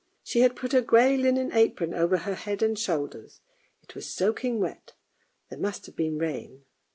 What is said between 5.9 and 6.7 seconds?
been rain.